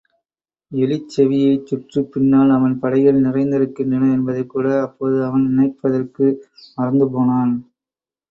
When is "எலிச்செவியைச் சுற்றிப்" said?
0.71-2.09